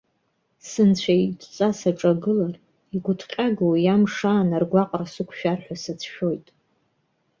Сынцәа 0.69 1.13
идҵа 1.25 1.69
саҿагылар, 1.79 2.53
игәыҭҟьагоу 2.95 3.71
уи 3.73 3.85
амш 3.93 4.15
аан 4.31 4.49
аргәаҟра 4.57 5.05
сықәшәар 5.13 5.59
ҳәа 5.65 5.75
сацәшәоит. 5.83 6.45